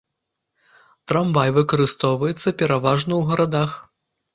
Трамвай 1.11 1.53
выкарыстоўваецца 1.59 2.49
пераважна 2.65 3.13
ў 3.17 3.23
гарадах. 3.33 3.83